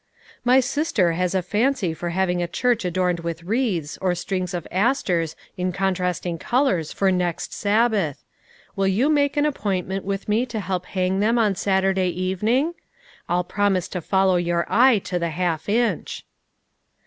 [0.51, 4.67] "My sister has a fancy for having the church adorned with wreaths or strings of
[4.71, 8.23] asters in con trasting colors for next Sabbath;
[8.75, 12.73] will you make an appointment with me to help hang them on Saturday evening?
[13.29, 16.25] I'll promise to follow your eye to the half inch."